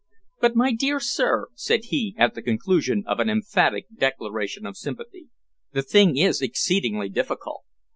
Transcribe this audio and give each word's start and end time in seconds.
"But, 0.39 0.55
my 0.55 0.73
dear 0.73 0.99
sir," 0.99 1.49
said 1.53 1.81
he, 1.91 2.15
at 2.17 2.33
the 2.33 2.41
conclusion 2.41 3.03
of 3.05 3.19
an 3.19 3.29
emphatic 3.29 3.85
declaration 3.95 4.65
of 4.65 4.75
sympathy, 4.75 5.29
"the 5.73 5.83
thing 5.83 6.17
is 6.17 6.41
exceedingly 6.41 7.07
difficult. 7.07 7.61